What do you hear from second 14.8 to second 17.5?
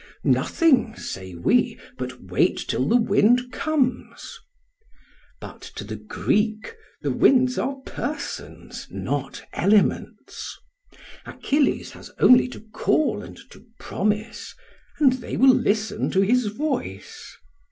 and they will listen to his voice.